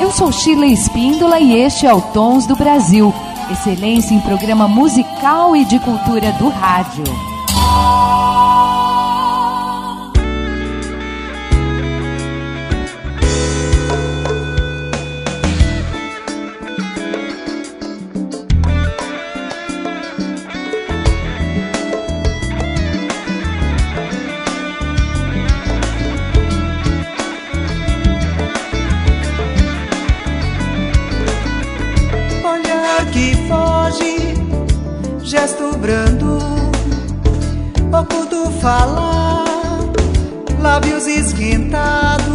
[0.00, 3.12] Eu sou Sheila Espíndola e este é o Tons do Brasil.
[3.50, 7.04] Excelência em programa musical e de cultura do rádio.
[35.80, 36.38] Brando,
[37.90, 39.44] oculto falar,
[40.60, 42.26] lábios esquentados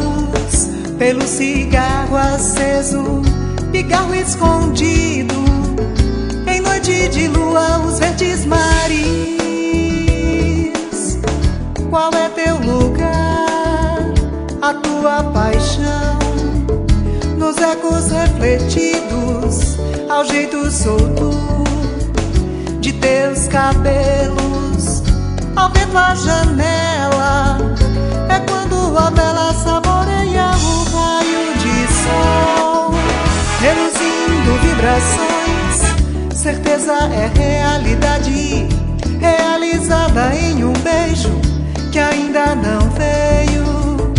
[0.97, 3.21] pelo cigarro aceso,
[3.71, 5.35] pigarro escondido,
[6.47, 9.35] em noite de lua os verdes mares.
[11.89, 13.99] Qual é teu lugar,
[14.61, 16.17] a tua paixão?
[17.37, 19.77] Nos ecos refletidos,
[20.09, 21.54] ao jeito solto
[22.85, 25.01] de teus cabelos,
[25.55, 27.57] ao vento à janela.
[28.29, 32.93] É quando a bela saboreia o raio de sol,
[33.59, 36.37] reluzindo vibrações.
[36.39, 38.67] Certeza é realidade,
[39.19, 41.41] realizada em um beijo
[41.91, 44.13] que ainda não veio,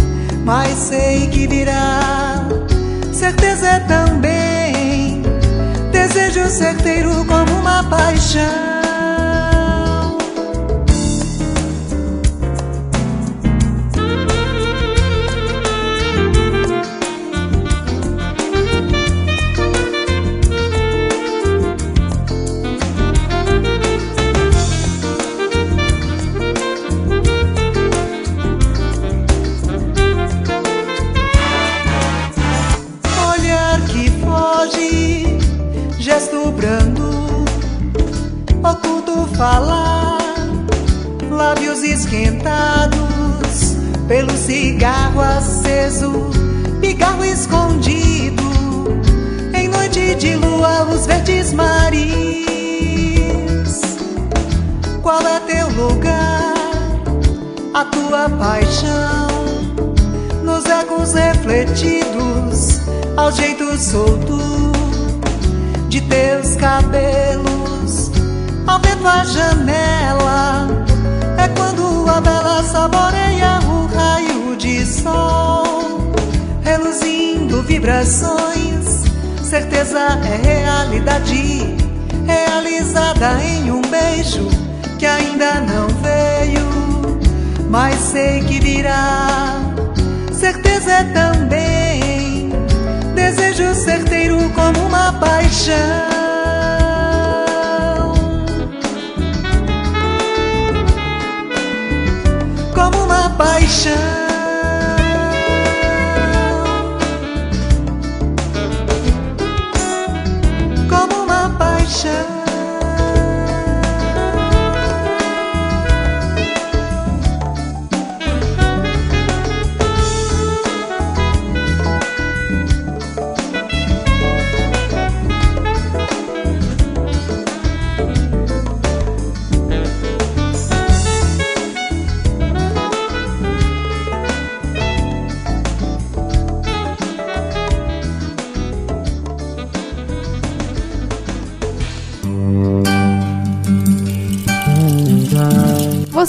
[0.45, 2.49] mas sei que virá.
[3.13, 4.36] Certeza é também
[6.51, 8.66] certeiro como uma paixão.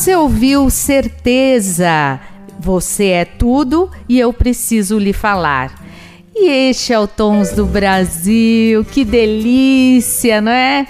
[0.08, 2.18] Você ouviu certeza?
[2.62, 5.84] Você é tudo e eu preciso lhe falar.
[6.34, 10.88] E este é o Tons do Brasil, que delícia, não é?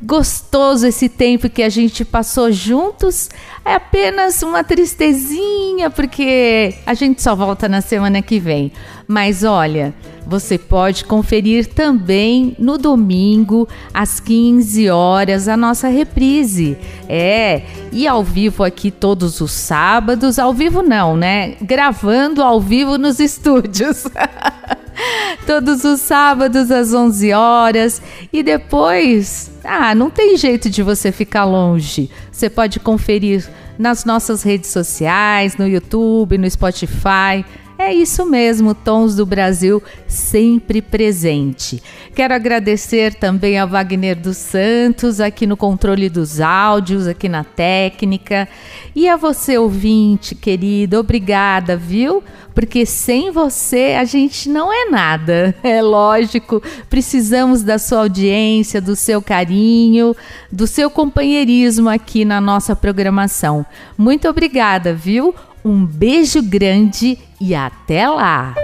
[0.00, 3.28] Gostoso esse tempo que a gente passou juntos.
[3.64, 8.70] É apenas uma tristezinha, porque a gente só volta na semana que vem.
[9.08, 9.92] Mas olha,
[10.26, 16.76] você pode conferir também no domingo, às 15 horas, a nossa reprise.
[17.08, 17.62] É,
[17.92, 21.56] e ao vivo aqui todos os sábados, ao vivo não, né?
[21.60, 24.04] Gravando ao vivo nos estúdios.
[25.46, 28.02] todos os sábados às 11 horas
[28.32, 32.10] e depois, ah, não tem jeito de você ficar longe.
[32.30, 33.48] Você pode conferir
[33.78, 37.44] nas nossas redes sociais, no YouTube, no Spotify.
[37.82, 41.82] É isso mesmo, Tons do Brasil sempre presente.
[42.14, 48.46] Quero agradecer também a Wagner dos Santos aqui no controle dos áudios, aqui na técnica.
[48.94, 52.22] E a você, ouvinte querido, obrigada, viu?
[52.54, 55.54] Porque sem você a gente não é nada.
[55.64, 60.14] É lógico, precisamos da sua audiência, do seu carinho,
[60.52, 63.64] do seu companheirismo aqui na nossa programação.
[63.96, 65.34] Muito obrigada, viu?
[65.64, 68.54] Um beijo grande e até lá!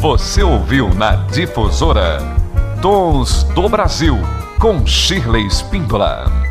[0.00, 2.18] Você ouviu na Difusora
[2.80, 4.16] Tons do Brasil
[4.58, 6.49] com Shirley Spindola.